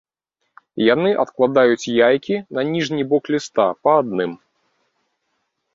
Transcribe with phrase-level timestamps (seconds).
[0.93, 4.31] Яны адкладаюць яйкі на ніжні бок ліста па адным.